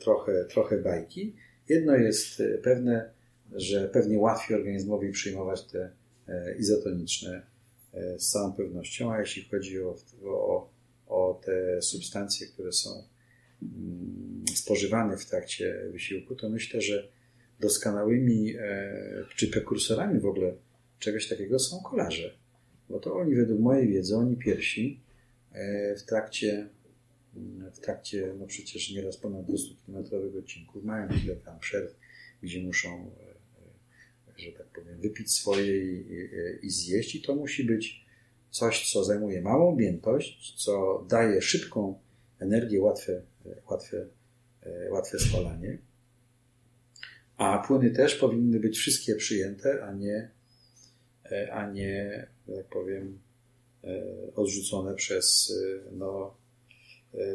trochę, 0.00 0.44
trochę 0.44 0.78
bajki. 0.78 1.36
Jedno 1.68 1.96
jest 1.96 2.42
pewne, 2.62 3.10
że 3.52 3.88
pewnie 3.88 4.18
łatwiej 4.18 4.56
organizmowi 4.56 5.12
przyjmować 5.12 5.62
te 5.62 5.90
E, 6.30 6.54
izotoniczne 6.58 7.42
e, 7.92 8.18
z 8.18 8.30
całą 8.30 8.52
pewnością, 8.52 9.12
a 9.12 9.20
jeśli 9.20 9.44
chodzi 9.44 9.82
o, 9.82 9.96
o, 10.24 10.70
o 11.06 11.40
te 11.44 11.82
substancje, 11.82 12.46
które 12.46 12.72
są 12.72 12.90
mm, 13.62 14.44
spożywane 14.54 15.16
w 15.16 15.26
trakcie 15.26 15.88
wysiłku, 15.92 16.34
to 16.34 16.48
myślę, 16.48 16.80
że 16.80 17.08
doskonałymi 17.60 18.54
e, 18.56 19.24
czy 19.36 19.48
prekursorami 19.48 20.20
w 20.20 20.26
ogóle 20.26 20.54
czegoś 20.98 21.28
takiego 21.28 21.58
są 21.58 21.82
kolarze. 21.82 22.34
Bo 22.88 23.00
to 23.00 23.14
oni, 23.14 23.34
według 23.34 23.60
mojej 23.60 23.88
wiedzy, 23.88 24.16
oni 24.16 24.36
pierwsi 24.36 25.00
w 25.96 26.02
trakcie, 26.02 26.68
w 27.72 27.78
trakcie 27.78 28.34
no 28.38 28.46
przecież 28.46 28.90
nieraz 28.90 29.16
ponad 29.16 29.46
200 29.46 29.74
km 29.86 30.04
odcinków 30.38 30.84
mają 30.84 31.08
chwilę 31.08 31.36
tam 31.36 31.58
przerw, 31.58 31.96
gdzie 32.42 32.62
muszą 32.62 33.10
że 34.40 34.52
tak 34.52 34.66
powiem, 34.66 35.00
wypić 35.00 35.32
swoje 35.32 35.78
i, 35.78 36.12
i, 36.12 36.66
i 36.66 36.70
zjeść, 36.70 37.14
i 37.14 37.22
to 37.22 37.34
musi 37.34 37.64
być 37.64 38.06
coś, 38.50 38.92
co 38.92 39.04
zajmuje 39.04 39.42
małą 39.42 39.72
objętość, 39.72 40.64
co 40.64 41.04
daje 41.08 41.42
szybką 41.42 41.98
energię, 42.38 42.80
łatwe, 42.80 43.22
łatwe, 43.70 44.06
łatwe 44.90 45.18
spalanie. 45.18 45.78
A 47.36 47.64
płyny 47.66 47.90
też 47.90 48.14
powinny 48.14 48.60
być 48.60 48.78
wszystkie 48.78 49.14
przyjęte, 49.14 49.84
a 49.84 49.92
nie, 49.92 50.30
a 51.52 51.70
nie 51.70 52.26
tak 52.56 52.66
powiem, 52.66 53.18
odrzucone 54.34 54.94
przez, 54.94 55.54
no, 55.92 56.36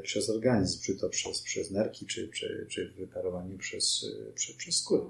przez 0.03 0.29
organizm, 0.29 0.81
czy 0.81 0.95
to 0.95 1.09
przez, 1.09 1.41
przez 1.41 1.71
nerki, 1.71 2.05
czy, 2.05 2.29
czy, 2.29 2.65
czy 2.69 2.93
przez, 3.57 4.05
przez, 4.35 4.55
przez 4.55 4.75
skórę. 4.75 5.03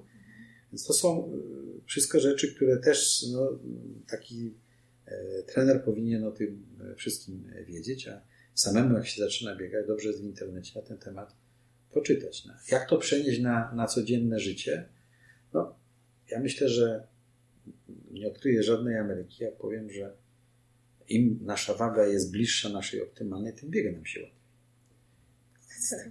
Więc 0.75 0.87
to 0.87 0.93
są 0.93 1.25
e, 1.25 1.85
wszystko 1.85 2.19
rzeczy, 2.19 2.55
które 2.55 2.77
też 2.77 3.25
no, 3.33 3.59
taki 4.07 4.53
e, 5.05 5.43
trener 5.43 5.83
powinien 5.83 6.23
o 6.23 6.31
tym 6.31 6.65
e, 6.91 6.95
wszystkim 6.95 7.51
wiedzieć, 7.67 8.07
a 8.07 8.21
samemu 8.53 8.95
jak 8.95 9.07
się 9.07 9.21
zaczyna 9.21 9.55
biegać, 9.55 9.87
dobrze 9.87 10.07
jest 10.07 10.21
w 10.21 10.25
internecie 10.25 10.79
na 10.79 10.85
ten 10.85 10.97
temat 10.97 11.35
poczytać. 11.91 12.45
No, 12.45 12.53
jak 12.71 12.89
to 12.89 12.97
przenieść 12.97 13.41
na, 13.41 13.73
na 13.75 13.87
codzienne 13.87 14.39
życie? 14.39 14.89
No, 15.53 15.75
ja 16.31 16.39
myślę, 16.39 16.69
że 16.69 17.07
nie 18.11 18.27
odkryję 18.27 18.63
żadnej 18.63 18.97
Ameryki, 18.97 19.43
jak 19.43 19.57
powiem, 19.57 19.89
że 19.89 20.17
im 21.07 21.39
nasza 21.41 21.73
waga 21.73 22.05
jest 22.05 22.31
bliższa 22.31 22.69
naszej 22.69 23.01
optymalnej, 23.01 23.53
tym 23.53 23.69
biega 23.69 23.91
nam 23.91 24.05
się 24.05 24.21
łatwiej. 24.21 24.44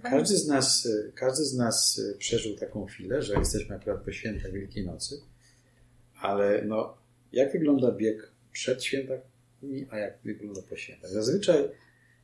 Każdy 0.03 0.37
z 0.37 0.47
nas, 0.47 0.87
każdy 1.15 1.45
z 1.45 1.53
nas 1.53 2.01
przeżył 2.17 2.55
taką 2.55 2.85
chwilę, 2.85 3.21
że 3.21 3.33
jesteśmy 3.33 3.75
akurat 3.75 4.03
po 4.03 4.11
świętach 4.11 4.51
Wielkiej 4.51 4.85
Nocy, 4.85 5.21
ale 6.21 6.65
no, 6.65 6.97
jak 7.31 7.51
wygląda 7.51 7.91
bieg 7.91 8.31
przed 8.51 8.83
świętami, 8.83 9.21
a 9.89 9.97
jak 9.97 10.17
wygląda 10.23 10.61
po 10.61 10.75
świętach? 10.75 11.11
Zazwyczaj, 11.11 11.69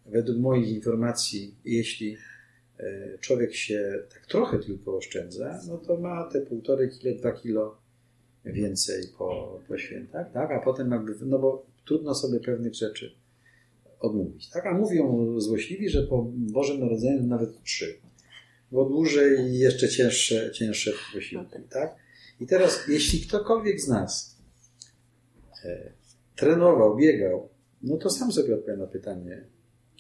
według 0.05 0.38
moich 0.38 0.69
informacji, 0.69 1.55
jeśli 1.65 2.17
e, 2.79 3.17
człowiek 3.17 3.55
się 3.55 4.03
tak 4.13 4.25
trochę 4.25 4.60
tylko 4.60 4.98
oszczędza, 4.98 5.62
no 5.67 5.77
to 5.77 5.98
ma 5.98 6.29
te 6.29 6.41
półtorej 6.41 6.89
kilo, 6.89 7.15
dwa 7.15 7.31
kilo 7.31 7.77
więcej 8.45 9.03
po, 9.17 9.60
po 9.67 9.77
świętach, 9.77 10.31
tak? 10.31 10.51
A 10.51 10.60
potem 10.60 10.91
jakby, 10.91 11.15
no 11.25 11.39
bo 11.39 11.65
trudno 11.86 12.15
sobie 12.15 12.39
pewnych 12.39 12.74
rzeczy 12.75 13.21
odmówić. 14.01 14.50
Tak? 14.50 14.65
A 14.65 14.74
mówią 14.74 15.36
złośliwi, 15.39 15.89
że 15.89 16.03
po 16.03 16.31
Bożym 16.36 16.79
Narodzeniu 16.79 17.27
nawet 17.27 17.63
trzy. 17.63 17.98
Bo 18.72 18.86
dłużej 18.86 19.39
i 19.39 19.60
jeszcze 19.60 19.89
cięższe, 19.89 20.51
cięższe 20.51 20.91
wysiłki. 21.13 21.55
Tak? 21.70 21.96
I 22.39 22.48
teraz, 22.48 22.88
jeśli 22.88 23.22
ktokolwiek 23.22 23.81
z 23.81 23.88
nas 23.88 24.38
e, 25.65 25.93
trenował, 26.36 26.96
biegał, 26.96 27.50
no 27.81 27.98
to 27.98 28.10
sam 28.10 28.31
sobie 28.31 28.55
odpowiem 28.55 28.79
na 28.79 28.88
pytanie, 28.88 29.46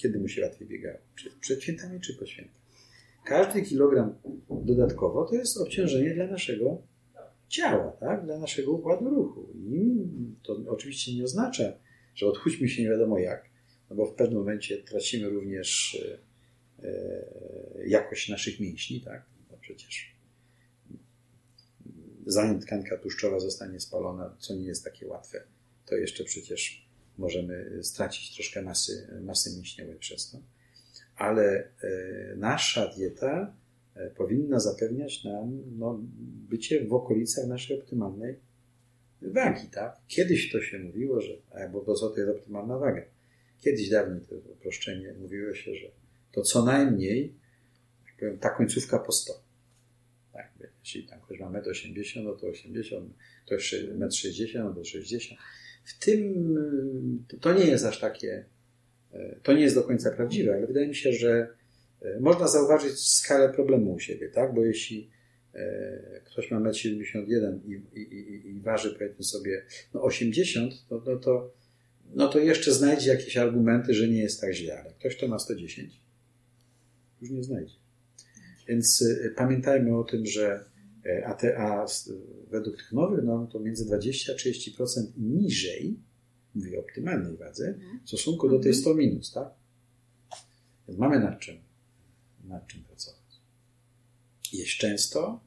Kiedy 0.01 0.19
mu 0.19 0.27
się 0.27 0.41
łatwiej 0.41 0.67
biegało? 0.67 0.97
Czy 1.15 1.29
przed 1.39 1.63
świętami, 1.63 1.99
czy 1.99 2.13
po 2.13 2.25
świętach? 2.25 2.61
Każdy 3.25 3.61
kilogram 3.61 4.15
dodatkowo 4.49 5.25
to 5.25 5.35
jest 5.35 5.57
obciążenie 5.57 6.13
dla 6.13 6.27
naszego 6.27 6.81
ciała, 7.47 7.91
tak? 7.91 8.25
dla 8.25 8.37
naszego 8.37 8.71
układu 8.71 9.09
ruchu. 9.09 9.49
I 9.55 10.05
to 10.43 10.57
oczywiście 10.67 11.15
nie 11.15 11.23
oznacza, 11.23 11.73
że 12.15 12.27
odchudźmy 12.27 12.69
się 12.69 12.83
nie 12.83 12.89
wiadomo 12.89 13.19
jak, 13.19 13.50
no 13.91 13.97
bo 13.97 14.05
w 14.05 14.15
pewnym 14.15 14.39
momencie 14.39 14.77
tracimy 14.77 15.29
również 15.29 16.01
e, 16.83 16.87
e, 16.87 17.87
jakość 17.87 18.29
naszych 18.29 18.59
mięśni, 18.59 19.01
tak? 19.01 19.25
No 19.51 19.57
przecież 19.61 20.15
zanim 22.25 22.59
tkanka 22.59 22.97
tłuszczowa 22.97 23.39
zostanie 23.39 23.79
spalona, 23.79 24.35
co 24.39 24.55
nie 24.55 24.65
jest 24.65 24.83
takie 24.83 25.07
łatwe, 25.07 25.43
to 25.85 25.95
jeszcze 25.95 26.23
przecież 26.23 26.87
możemy 27.17 27.83
stracić 27.83 28.35
troszkę 28.35 28.61
masy, 28.61 29.07
masy 29.21 29.55
mięśniowej 29.55 29.95
przez 29.95 30.31
to. 30.31 30.37
Ale 31.15 31.43
e, 31.43 32.35
nasza 32.35 32.87
dieta 32.87 33.55
powinna 34.15 34.59
zapewniać 34.59 35.23
nam 35.23 35.63
no, 35.77 35.99
bycie 36.49 36.85
w 36.85 36.93
okolicach 36.93 37.47
naszej 37.47 37.79
optymalnej 37.79 38.39
wagi. 39.21 39.67
Tak? 39.71 39.97
Kiedyś 40.07 40.51
to 40.51 40.61
się 40.61 40.79
mówiło, 40.79 41.21
że 41.21 41.33
bo 41.71 41.81
to 41.81 41.95
co 41.95 42.09
to 42.09 42.19
jest 42.19 42.31
optymalna 42.31 42.77
waga. 42.77 43.01
Kiedyś 43.61 43.89
dawniej 43.89 44.21
to 44.21 44.35
uproszczenie 44.35 45.13
mówiło 45.13 45.53
się, 45.53 45.75
że 45.75 45.87
to 46.31 46.41
co 46.41 46.65
najmniej 46.65 47.41
jak 48.05 48.19
powiem, 48.19 48.39
ta 48.39 48.49
końcówka 48.49 48.99
po 48.99 49.11
100. 49.11 49.33
Tak, 50.33 50.51
jeśli 50.79 51.07
tam 51.07 51.21
ktoś 51.21 51.39
ma 51.39 51.51
1,80 51.51 52.19
m, 52.19 52.23
no 52.23 52.33
to 52.33 52.47
80, 52.47 53.13
to 53.45 53.53
jeszcze 53.53 53.77
1,60 53.77 54.57
m, 54.57 54.63
no 54.63 54.73
to 54.73 54.83
60 54.83 55.39
W 55.83 55.99
tym 55.99 56.45
to 57.41 57.53
nie 57.53 57.65
jest 57.65 57.85
aż 57.85 57.99
takie, 57.99 58.45
to 59.43 59.53
nie 59.53 59.61
jest 59.61 59.75
do 59.75 59.83
końca 59.83 60.11
prawdziwe, 60.11 60.53
ale 60.53 60.67
wydaje 60.67 60.87
mi 60.87 60.95
się, 60.95 61.13
że 61.13 61.47
e, 62.01 62.19
można 62.19 62.47
zauważyć 62.47 62.99
skalę 62.99 63.53
problemu 63.53 63.93
u 63.93 63.99
siebie, 63.99 64.29
tak? 64.29 64.53
Bo 64.53 64.65
jeśli 64.65 65.09
e, 65.53 66.21
ktoś 66.25 66.51
ma 66.51 66.59
1,71 66.59 67.45
m 67.45 67.61
i, 67.65 67.99
i, 67.99 68.01
i, 68.01 68.49
i 68.49 68.61
waży 68.61 68.93
powiedzmy 68.93 69.23
sobie 69.23 69.65
no 69.93 70.01
80, 70.01 70.87
to, 70.89 71.03
no 71.05 71.15
to 71.15 71.53
no 72.15 72.27
to 72.27 72.39
jeszcze 72.39 72.73
znajdzie 72.73 73.09
jakieś 73.09 73.37
argumenty, 73.37 73.93
że 73.93 74.07
nie 74.07 74.21
jest 74.21 74.41
tak 74.41 74.53
źle, 74.53 74.79
ale 74.79 74.93
ktoś, 74.93 75.15
kto 75.15 75.27
ma 75.27 75.39
110, 75.39 76.01
już 77.21 77.31
nie 77.31 77.43
znajdzie. 77.43 77.75
Więc 78.67 79.01
y, 79.01 79.33
pamiętajmy 79.37 79.97
o 79.97 80.03
tym, 80.03 80.25
że 80.25 80.65
y, 81.05 81.25
a, 81.25 81.33
te, 81.33 81.57
a 81.57 81.85
według 82.51 82.77
tych 82.77 82.91
nowych 82.91 83.23
norm 83.23 83.47
to 83.47 83.59
między 83.59 83.85
20 83.85 84.33
a 84.33 84.35
30% 84.35 85.07
niżej, 85.17 85.99
mówię 86.55 86.77
o 86.77 86.81
optymalnej 86.81 87.37
wadze, 87.37 87.79
w 88.05 88.07
stosunku 88.07 88.49
do 88.49 88.59
tej 88.59 88.73
100 88.73 88.89
mhm. 88.89 89.09
minus, 89.09 89.31
tak? 89.31 89.49
Więc 90.87 90.99
mamy 90.99 91.19
nad 91.19 91.39
czym, 91.39 91.57
nad 92.43 92.67
czym 92.67 92.83
pracować. 92.83 93.21
Jeść 94.53 94.77
często, 94.77 95.39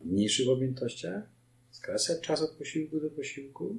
mniejszy 0.00 0.44
w 0.44 0.48
objętościach, 0.48 1.22
skracać 1.70 2.20
czas 2.20 2.42
od 2.42 2.50
posiłku 2.50 3.00
do 3.00 3.10
posiłku, 3.10 3.78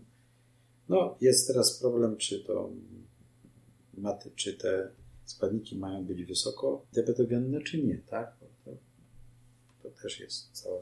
no, 0.90 1.18
jest 1.22 1.48
teraz 1.48 1.80
problem, 1.80 2.18
czy 2.18 2.44
to 2.44 2.72
maty, 3.94 4.32
czy 4.36 4.54
te 4.54 4.92
składniki 5.26 5.78
mają 5.78 6.06
być 6.06 6.26
wysoko 6.26 6.86
debetowienne, 6.94 7.62
czy 7.62 7.84
nie, 7.84 7.98
tak? 7.98 8.38
To, 8.66 8.72
to, 9.84 9.90
też 10.02 10.20
jest 10.20 10.50
cała, 10.52 10.82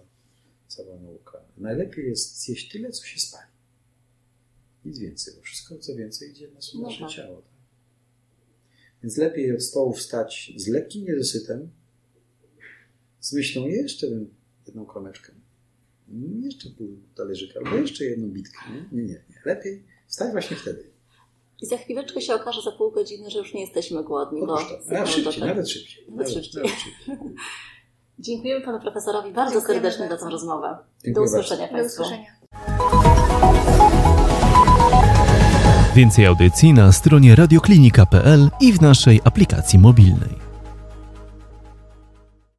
cała 0.67 0.99
nauka. 0.99 1.41
Najlepiej 1.57 2.05
jest 2.05 2.41
zjeść 2.41 2.71
tyle, 2.71 2.91
co 2.91 3.05
się 3.05 3.19
spali. 3.19 3.47
Nic 4.85 4.99
więcej, 4.99 5.33
bo 5.35 5.41
wszystko, 5.41 5.77
co 5.77 5.95
więcej, 5.95 6.31
idzie 6.31 6.47
na 6.47 6.53
nasze 6.53 6.77
no 6.77 7.07
tak. 7.07 7.09
ciało. 7.15 7.41
Tak? 7.41 7.51
Więc 9.03 9.17
lepiej 9.17 9.55
od 9.55 9.63
stołu 9.63 9.93
wstać 9.93 10.53
z 10.55 10.67
lekkim 10.67 11.05
niedosytem, 11.05 11.69
z 13.19 13.33
myślą 13.33 13.67
jeszcze 13.67 14.07
jedną 14.67 14.85
kromeczkę, 14.85 15.33
jeszcze 16.41 16.69
pół 16.69 16.97
talerzyka, 17.15 17.59
albo 17.59 17.77
jeszcze 17.77 18.05
jedną 18.05 18.27
bitkę. 18.27 18.59
Nie, 18.71 18.81
nie, 18.91 19.03
nie. 19.03 19.23
nie. 19.29 19.41
Lepiej 19.45 19.83
Wstań 20.07 20.31
właśnie 20.31 20.57
wtedy. 20.57 20.83
I 21.61 21.65
za 21.65 21.77
chwileczkę 21.77 22.21
się 22.21 22.35
okaże, 22.35 22.61
za 22.61 22.71
pół 22.71 22.91
godziny, 22.91 23.29
że 23.29 23.39
już 23.39 23.53
nie 23.53 23.61
jesteśmy 23.61 24.03
głodni. 24.03 24.41
To. 24.47 24.59
Nawet 24.91 25.09
szybciej, 25.09 25.43
nawet 25.43 25.69
szybciej. 25.69 26.05
Nawet, 26.09 26.29
szybciej. 26.31 26.63
Nawet 26.63 26.79
szybciej. 26.79 27.13
Dziękujemy 28.19 28.65
panu 28.65 28.79
profesorowi 28.79 29.31
bardzo 29.31 29.53
Dziękujemy 29.53 29.81
serdecznie 29.83 30.09
bardzo. 30.09 30.17
za 30.17 30.25
tę 30.25 30.31
rozmowę. 30.31 30.77
Dziękuję 31.05 31.25
Do 31.25 31.31
usłyszenia 31.31 31.67
bardzo. 31.67 31.77
państwu. 31.77 32.03
Do 32.03 32.07
usłyszenia. 32.07 32.37
Więcej 35.95 36.25
audycji 36.25 36.73
na 36.73 36.91
stronie 36.91 37.35
radioklinika.pl 37.35 38.49
i 38.61 38.73
w 38.73 38.81
naszej 38.81 39.21
aplikacji 39.23 39.79
mobilnej. 39.79 40.46